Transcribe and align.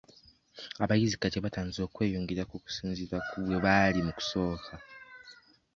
Abayizi 0.83 1.15
kati 1.21 1.37
batandise 1.45 1.81
okweyongerako 1.83 2.53
okusinziira 2.57 3.17
ku 3.27 3.35
bwe 3.43 3.57
baali 3.63 3.99
mu 4.07 4.11
kusooka. 4.17 4.71